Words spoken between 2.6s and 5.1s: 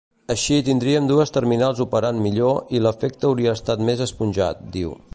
i l’efecte hauria estat més esponjat, diu.